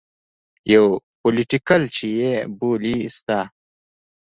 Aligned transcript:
يو 0.73 0.85
پوليټيکل 1.19 1.81
چې 1.95 2.07
يې 2.19 2.33
بولي 2.57 2.97
سته. 3.17 3.39